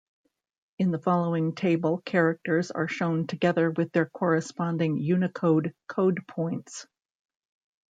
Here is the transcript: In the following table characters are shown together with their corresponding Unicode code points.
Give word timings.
In 0.79 0.89
the 0.89 0.97
following 0.97 1.53
table 1.53 2.01
characters 2.03 2.71
are 2.71 2.87
shown 2.87 3.27
together 3.27 3.69
with 3.69 3.91
their 3.91 4.07
corresponding 4.07 4.97
Unicode 4.97 5.75
code 5.87 6.25
points. 6.27 6.87